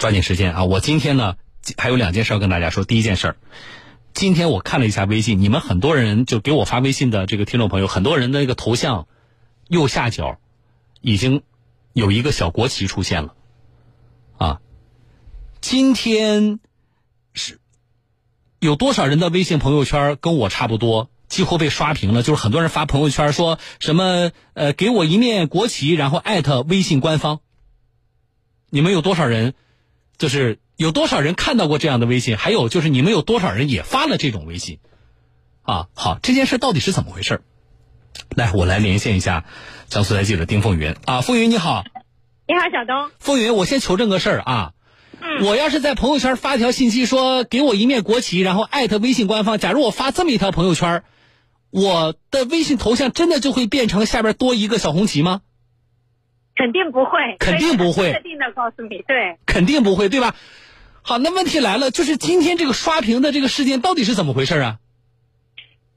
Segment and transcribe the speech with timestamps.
[0.00, 0.64] 抓紧时间啊！
[0.64, 1.36] 我今天呢
[1.76, 2.84] 还有两件事要跟大家说。
[2.84, 3.36] 第一件事儿，
[4.14, 9.06] 今天我看了一下微信，你们很多人就给我发微信的这个听众朋友，很多人的那个头像
[9.68, 10.38] 右下角
[11.02, 11.42] 已经
[11.92, 13.34] 有一个小国旗出现了
[14.38, 14.60] 啊。
[15.60, 16.60] 今天
[17.34, 17.60] 是
[18.58, 21.10] 有多少人的微信朋友圈跟我差不多？
[21.28, 27.40] 几乎被刷屏了，就是很多人发朋友圈说什么呃，给我一面国旗，然后艾特微信官方。
[28.70, 29.52] 你们有多少人？
[30.20, 32.36] 就是有多少人看到过这样的微信？
[32.36, 34.78] 还有就是你们有多少人也发了这种微信？
[35.62, 37.40] 啊，好，这件事到底是怎么回事？
[38.36, 39.46] 来，我来连线一下
[39.88, 41.84] 江苏台记者丁凤云啊，凤云你好。
[42.46, 43.10] 你好，小东。
[43.18, 44.72] 凤云，我先求证个事儿啊。
[45.22, 45.46] 嗯。
[45.46, 51.02] 我要是在朋友圈发条信息说给我一面国旗，然后艾特微信官方，假如我发这么一条朋友圈。
[51.70, 55.40] 我的微信头像真的就会变成下边多一个小红旗吗？
[56.60, 58.12] 肯定不会，肯定不会。
[58.12, 60.34] 确定的告诉你，对，肯定不会，对吧？
[61.00, 64.76] 好，那问题来了，就是今天这个刷屏的这个事件到底是怎么回事啊？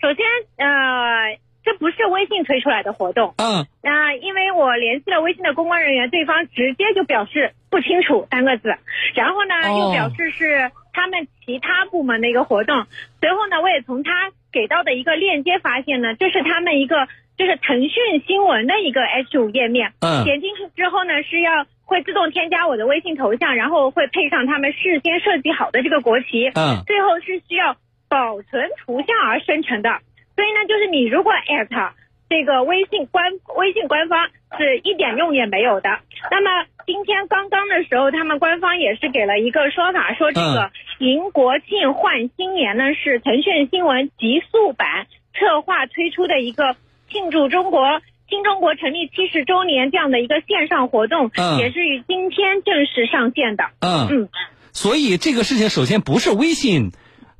[0.00, 0.24] 首先，
[0.56, 3.34] 呃，这不是微信推出来的活动。
[3.36, 3.66] 嗯。
[3.82, 8.78] 那因为我联系了微信的公关人员，对方直接就表示不清楚三个字，
[9.14, 12.86] 然后呢又表示是他们其他部门的一个活动。
[13.20, 14.10] 随后呢，我也从他。
[14.52, 19.92] 给到的一个链接发现呢，这是他们一个就是腾讯新闻的一个 H 五页面。
[20.00, 20.24] 嗯。
[20.24, 26.48] 点进去之后呢，是要会自动添加我的微信头像，然后会配上他们事先设计好的这个国旗。
[26.54, 26.82] 嗯。
[26.86, 27.76] 最后是需要
[28.08, 29.90] 保存图像而生成的，
[30.34, 31.90] 所以呢，就是你如果 at
[32.28, 33.24] 这个微信官
[33.56, 35.90] 微信官方是一点用也没有的。
[36.30, 40.70] 那么今天刚刚的时候，他们官方也是给了一个说法，说这个。
[40.98, 46.74] 迎国庆换新年呢，是腾讯新闻极速版策划推出的一个
[47.10, 47.80] 庆祝中国
[48.28, 53.64] 新中国成立七十周年这样的一个线上活动，也是于今天正式上线的。
[53.80, 54.28] 嗯嗯，
[54.72, 56.92] 所以这个事情首先不是微信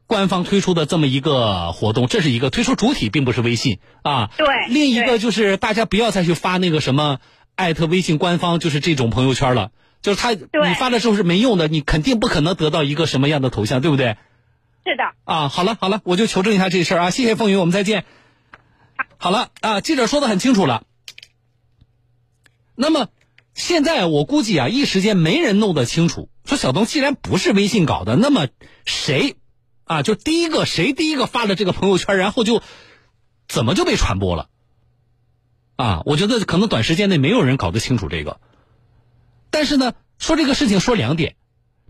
[0.07, 4.31] 官方推出的这么一个活动，这是一个推出主体并不是微信啊。
[4.37, 4.47] 对。
[4.69, 7.19] 另一个就是大家不要再去发那个什么
[7.57, 9.73] 艾特微信官方，就是这种朋友圈了。
[10.03, 14.17] 就是他，你发的时候是没用的，你肯定不可能得到一个什么样的头像，对不对？
[14.85, 15.03] 是的。
[15.25, 18.05] 啊，好了好了，我就求证一下这事儿啊，谢谢风云，我们再见。
[19.19, 20.85] 好了啊，记者说的很清楚了。
[22.75, 23.09] 那么
[23.55, 26.29] 现在我估计啊，一时间没人弄得清楚。
[26.45, 28.49] 说小东既然不是微信搞的，那么
[28.85, 29.37] 谁
[29.85, 30.03] 啊？
[30.03, 32.63] 就第一个谁第一个发了这个朋友圈，然后就
[33.49, 34.49] 怎么就被传播了？
[35.77, 38.41] 啊，我觉得可能短时间内没有人搞得清楚这个。
[39.51, 41.37] 但是呢，说这个事情说两点，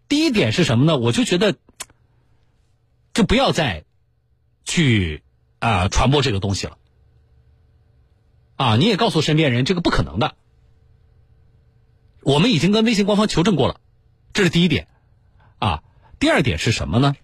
[0.08, 0.96] 第一点是什么呢？
[0.96, 1.56] 我就觉得，
[3.12, 3.84] 就不要再
[4.64, 5.22] 去
[5.58, 6.78] 啊传播这个东西了，
[8.56, 10.34] 啊，你也告诉身边人这个不可能的。
[12.22, 13.80] 我们已经跟微信官方求证过了，
[14.32, 14.88] 这是第一点，
[15.58, 15.82] 啊，
[16.18, 17.14] 第二点是什么呢？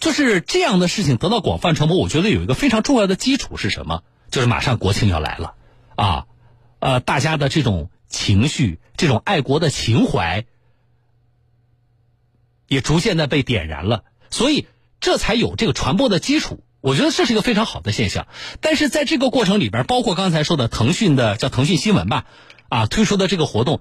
[0.00, 4.02] 就是这样的事情得到广泛传播，我觉得有一个非常重要的基础是什么？
[4.30, 5.54] 就是马上国庆要来了，
[5.96, 6.26] 啊，
[6.80, 7.90] 呃，大家的这种。
[8.08, 10.46] 情绪这种爱国的情怀
[12.68, 14.68] 也逐渐的被点燃了，所以
[15.00, 16.62] 这才有这个传播的基础。
[16.80, 18.26] 我觉得这是一个非常好的现象。
[18.60, 22.26] 但是在这个过程里边，包括刚才说的腾讯的叫腾讯新闻吧，
[22.68, 23.80] 啊推出的这个活动，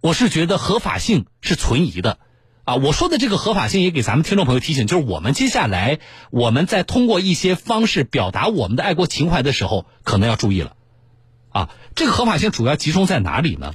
[0.00, 2.18] 我是觉得合法性是存疑的。
[2.64, 6.00] 啊，我说的这个合法性也给咱们听众朋友提醒，就是我们接下来
[6.30, 10.74] 我们在通过一些方式表达我们的爱国情怀的时候，可能要注意了。
[11.50, 13.74] 啊，这个合法性主要集中在哪里呢？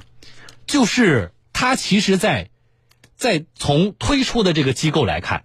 [0.66, 2.50] 就是它其实，在
[3.16, 5.44] 在从推出的这个机构来看，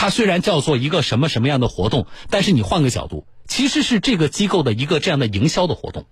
[0.00, 6.06] 它虽然叫做一个什么什么样的活动，但是你换个角度，其实是这个机构的一个这样的营销的活动，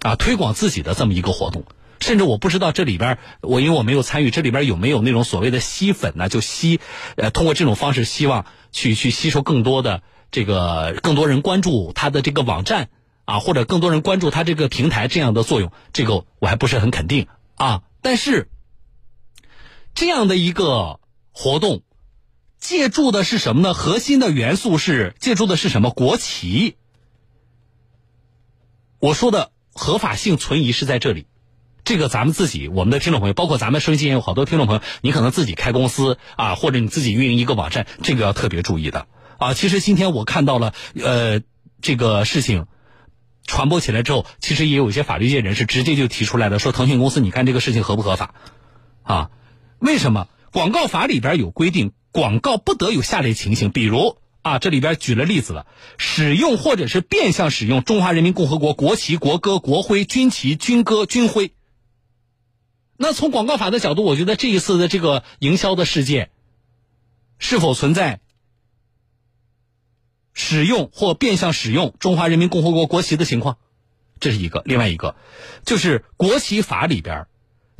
[0.00, 1.66] 啊，推广自己的这么一个活动。
[2.00, 6.30] 甚至我不知道这里边，我因为我没有参与，这里边有没有那种所谓的吸粉呢？
[6.30, 6.80] 就吸，
[7.16, 12.88] 呃，通过这种方式希望去去吸收更多的这个更多人关注他的这个网站。
[13.26, 17.82] 啊，或者更多人关注他这个平台这样的作用，这个我还不是很肯定啊。
[18.00, 18.48] 但是
[19.94, 21.00] 这样的一个
[21.32, 21.82] 活动，
[22.62, 23.74] 借助的是什么呢？
[23.74, 25.90] 核心的元素是借助的是什么？
[25.90, 26.76] 国旗。
[29.00, 31.26] 我说的合法性存疑是在这里。
[31.82, 39.54] 这个咱们自己，我们的听众朋友，包括咱们收音机也有好多听众朋友，你可能自己开公司啊，或者你自己运营一个网站，这个要特别注意的啊。
[39.54, 41.40] 其实今天我看到了，呃，
[41.80, 42.66] 这个事情。
[43.44, 48.36] 传播起来之后，其实也有一些法律界人士直接就提出来了，说腾讯公司，你看这个事情合不合法？
[49.02, 49.30] 啊，
[49.80, 50.28] 为什么？
[50.52, 55.66] 广告法里边有规定，广告不得有下列情形，比如啊，这里边举了例子了，
[55.98, 61.52] 使用或者是变相使用中华人民共和国国旗、国歌、国徽、军旗、军歌、军徽。
[62.96, 66.30] 那从广告法的角度，我觉得这一次的这个营销的事件，
[67.38, 68.20] 是否存在
[70.34, 73.58] 使用或变相使用中华人民共和国国旗的情况？
[74.20, 74.62] 这是一个。
[74.66, 75.16] 另外一个，
[75.64, 77.26] 就是国旗法里边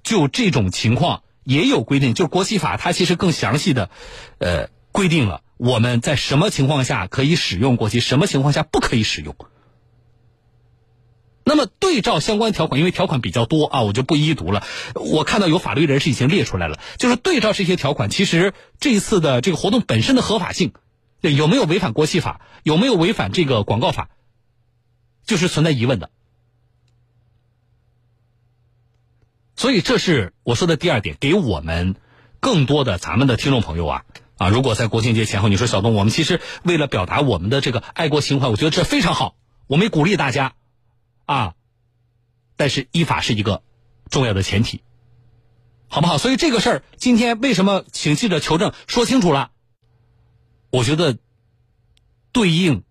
[0.03, 3.91] 就这种情况也有规定，就是国旗法它其实更详细的，
[4.39, 9.35] 呃，规定了我们在什么情况下可以使用国旗，什么情况下不可以使用。
[11.45, 14.65] 那么对照相关条款，因为条款比较多啊，我就不一一读了。
[14.95, 20.73] 我看到有法律人士已经列出来了，就是对照这些条款，其实这一次的这个活动本身的合法性，
[21.21, 24.11] 有没有违反国旗法，有没有违反这个广告法，
[25.27, 26.11] 就是存在疑问的。
[29.63, 31.95] 所以这是我说的第二点，给我们
[32.41, 34.05] 更多的咱们的听众朋友啊
[34.37, 39.37] 啊，如果在国庆节前后，你说小东，我们其实为了表达我们的这个爱国情怀，我觉得这非常好，
[39.69, 40.55] 我们也鼓励大家。
[41.27, 41.55] 啊，
[42.57, 43.63] 但是依法是一个
[44.11, 44.83] 重要的前提，
[45.87, 46.19] 好不好？
[46.19, 49.53] 所以这个事儿今天为什么请记者求证说清楚了？
[50.71, 51.19] 我觉得
[52.33, 52.83] 对应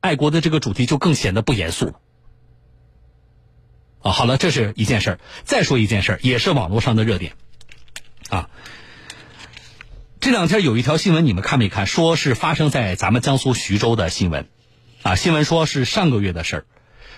[0.00, 2.00] 爱国的这个主题就更显得不严肃了。
[4.04, 5.18] 啊，好了，这是一件事儿。
[5.44, 7.32] 再说一件事儿，也是网络上的热点
[8.28, 8.50] 啊。
[10.20, 11.86] 这两天有一条新闻，你们看没看？
[11.86, 14.46] 说是发生在咱们江苏徐州的新闻
[15.02, 15.14] 啊。
[15.16, 16.66] 新闻说是上个月的事儿。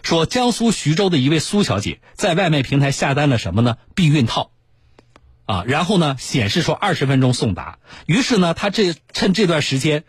[0.04, 3.78] 说江苏徐州的一位苏小姐在外卖平台下单了什么呢？
[3.96, 4.52] 避孕套，
[5.44, 7.80] 啊，然后呢显示说二十分钟送达。
[8.06, 10.04] 于是呢，她这趁这段时间，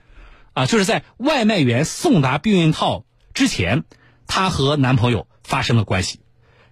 [0.54, 3.04] 啊，就是在外卖员送达避孕套
[3.34, 3.84] 之前，
[4.28, 6.20] 她和男朋友发生了关系，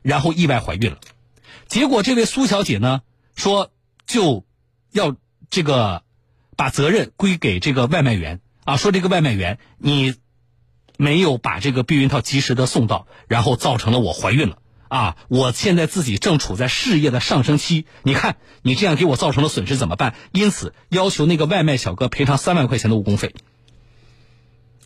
[0.06, 0.98] 然后意外怀孕了。
[1.68, 3.02] 结果这位苏小姐呢
[3.36, 3.72] 说
[4.06, 4.46] 就
[4.92, 5.16] 要
[5.50, 6.04] 这个
[6.56, 10.16] 把责任归给这个外卖员啊，说这个外卖员你。
[10.98, 15.18] 没有把这个避孕套及时的送到，然后造成了我怀孕了啊！
[15.28, 20.16] 我现在自己正处在事业的上升期，你看你这样给我造成了损失怎么办？
[20.31, 23.36] 因此要求那个外卖小哥赔偿三万块钱的误工费。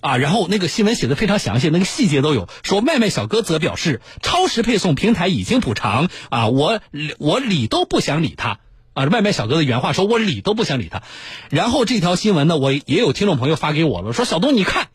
[0.01, 2.47] 啊，然后那个新闻写的非常详细，那个细节都有。
[2.63, 6.81] 说外卖小哥则表示，超时配送平台已经补偿啊，我
[7.17, 8.59] 我理都不想理他
[8.93, 9.05] 啊！
[9.05, 11.03] 外卖小哥的原话说，我理都不想理他。
[11.49, 14.87] 然后这条新闻呢，我也有听众朋友发给我了，说小东你看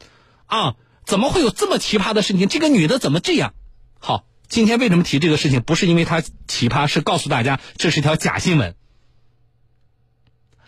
[0.46, 0.76] 啊。
[1.06, 2.48] 怎么会有这么奇葩的事情？
[2.48, 3.52] 这个女的怎么这样？
[3.98, 5.60] 好，今天为什么提这个事情？
[5.60, 8.74] 不是因为她奇葩，是告诉大家这是条假新闻，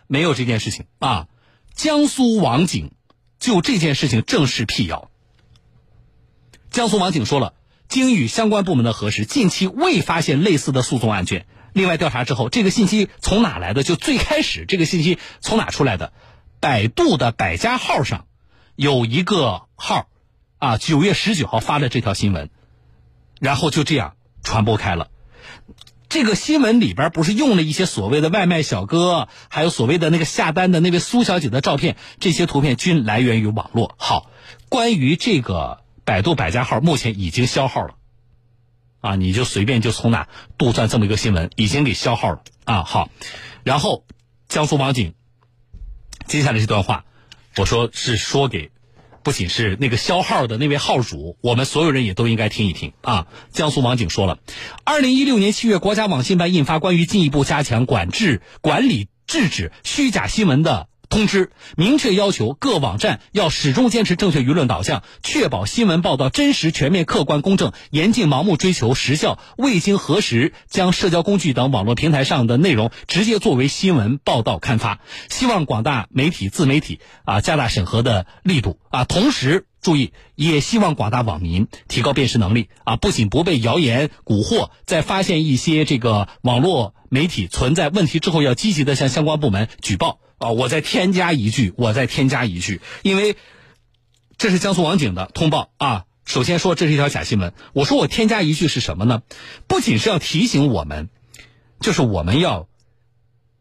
[0.06, 1.29] 没有这件事情啊。
[1.75, 2.93] 江苏网警
[3.46, 5.08] 就这件事情正式辟谣。
[6.69, 7.54] 江苏网警说了，
[7.88, 11.46] 经与相关部门的核实，近期未发现类似的诉讼案件。
[11.72, 13.84] 另外调查之后，这个信息从哪来的？
[13.84, 16.12] 就最开始这个信息从哪出来的？
[16.58, 18.26] 百度的百家号上
[18.75, 20.08] 有一个号。
[20.58, 22.50] 啊，九月十九号发的这条新闻，
[23.38, 25.08] 然后就这样传播开了。
[26.17, 33.95] 这个新闻里边不是用了一些所谓的外卖小哥，还有所谓的那个下单的那位苏小姐的照片，这些图片均来源于网络。
[33.99, 34.31] 好，
[34.71, 37.97] 关于这个百度百家号，目前已经消号了。
[39.03, 40.27] 啊，你就随便就从哪
[40.57, 42.41] 杜撰这么一个新闻，已经给消号了。
[42.65, 43.11] 啊，好，
[43.63, 44.07] 然后
[44.49, 45.13] 江苏网警
[46.27, 47.05] 接下来这段话，
[47.59, 48.71] 我说是说给。
[49.26, 53.26] 不仅是那个销号的那位号主，我们所有人也都应该听一听啊！
[53.50, 54.38] 江苏网警说了，
[54.84, 60.86] 二零一六年七月，国家网信办印发关于进一步加强管制、管理、制止虚假新闻的。
[61.08, 75.01] 通知明确要求各网站要始终坚持正确舆论导向，确保新闻报道真实、全面、客观、公正，严禁盲目追求时效，未经核实将社交工具等网络平台上的内容直接作为新闻报道刊发。
[75.29, 90.19] 希望广大媒体、自媒体啊加大审核的力度啊，同时注意，也希望广大网民提高辨识能力啊，不仅不被谣言蛊惑，在发现一些这个网络媒体存在问题之后，要积极的向相关部门举报。
[90.38, 93.36] 啊，我再添加一句，我再添加一句，因为
[94.36, 96.05] 这是江苏网警的通报啊。
[96.26, 99.22] 首先说这是一条假新闻，我说我添加一句是什么呢？
[99.69, 101.08] 不仅是要提醒我们，
[101.81, 102.69] 就是我们要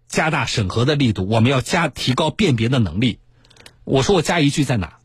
[0.08, 3.20] 加大审核的力度，我们要加提高辨别的能力。
[3.84, 4.98] 我说我加一句在哪？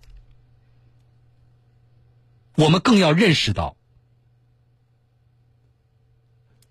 [2.56, 3.76] 我们更要认识到，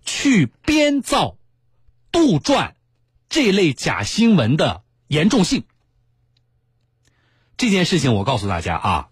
[0.04, 1.38] 去编造、
[2.12, 2.74] 杜撰
[3.30, 4.82] 这类假新闻的。
[5.10, 5.64] 严重性，
[7.58, 9.10] 这件事情我告诉大家啊，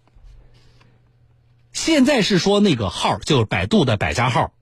[1.72, 4.54] 现在是说那个号就是百度的百家号，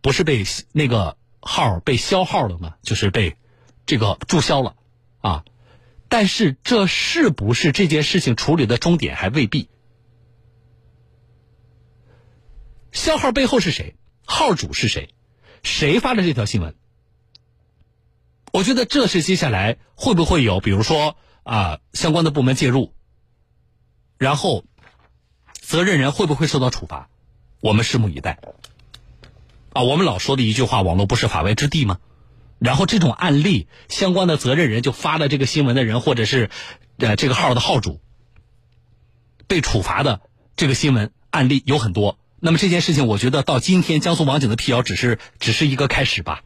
[0.00, 2.74] 不是被那个号被消号了吗？
[2.82, 3.36] 就是被
[3.86, 4.74] 这个注销了
[5.20, 5.44] 啊。
[6.08, 9.68] 但是这是不是这件事情处理的终点还未必。
[12.90, 13.94] 消号背后是谁？
[14.26, 15.14] 号主是谁？
[15.62, 16.74] 谁发的这条新闻？
[18.52, 22.92] 我觉得这是接下来会不会有，比如说啊，相关的部门介入，
[24.18, 24.64] 然后
[25.54, 27.08] 责任人会不会受到处罚，
[27.60, 28.38] 我们拭目以待。
[29.72, 31.98] 啊，我们老说的一句话，网络不是法外之地吗？
[32.58, 36.50] 然后这种案例，相关的责任人就发了这个新闻的人，或者是
[36.98, 38.02] 呃这个号的号主
[39.46, 40.20] 被处罚的
[40.56, 42.18] 这个新闻案例有很多。
[42.38, 46.44] 那么这件事情，我觉得到今天江苏网警的辟谣只是只是一个开始吧。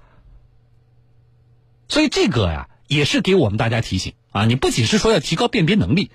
[1.89, 6.11] 所以这个呀，也是给我们大家提醒啊，你不仅是说要提高辨别能力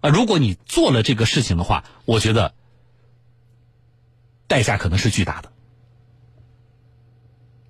[0.00, 2.54] 啊，如果你做了这个事情的话，我觉得
[4.46, 5.52] 代价可能是巨大的。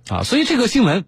[0.09, 1.05] 啊，所以这个新闻，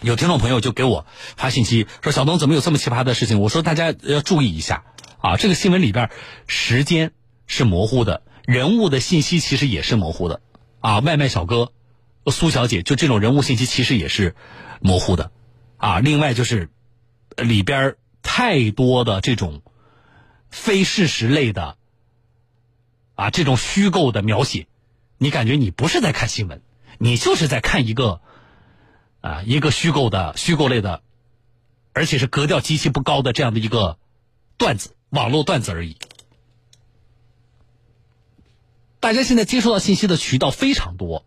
[0.00, 4.84] 有听众朋友就给我发信息说：“小东怎么有这么奇葩的事情？”我说：“大家要注意一下
[5.20, 6.10] 啊，这个新闻里边
[6.48, 7.12] 时间
[7.46, 10.40] 是模糊的，人物的信息其实也是模糊的
[10.80, 10.98] 啊。
[10.98, 11.70] 外卖小哥
[12.30, 14.34] 苏小姐就这种人物信息其实也是
[14.80, 15.30] 模糊的
[15.76, 16.00] 啊。
[16.00, 16.70] 另外就是
[17.36, 19.62] 里边太多的这种
[20.50, 21.76] 非事实类的
[23.14, 24.66] 啊，这种虚构的描写，
[25.18, 26.62] 你感觉你不是在看新闻。”
[26.98, 28.22] 你就是在看一个，
[29.20, 31.02] 啊，一个虚构的、虚构类的，
[31.92, 33.98] 而且是格调极其不高的这样的一个
[34.56, 35.98] 段子，网络段子而已。
[38.98, 41.26] 大家现在接收到信息的渠道非常多，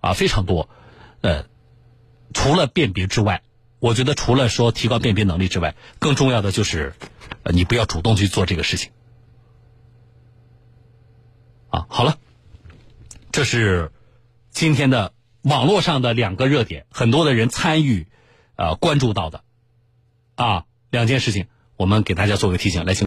[0.00, 0.68] 啊，非常多，
[1.20, 1.46] 呃，
[2.34, 3.42] 除了辨别之外，
[3.78, 6.94] 我觉得除了说提高辨别能力之外，更重要的就是，
[7.42, 8.90] 呃，你不要主动去做这个事情。
[11.68, 12.18] 啊，好了，
[13.32, 13.92] 这是。
[14.52, 18.08] 今天的网络上的两个热点，很多的人参与，
[18.56, 19.44] 呃，关注到的，
[20.34, 22.98] 啊，两件事情，我们给大家做个提醒，来请。